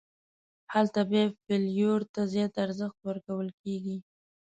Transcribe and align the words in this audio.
هلته 0.73 0.99
بیا 1.09 1.23
فلېور 1.43 2.01
ته 2.13 2.21
زیات 2.33 2.53
ارزښت 2.65 2.99
ورکول 3.07 3.47
کېږي. 3.61 3.97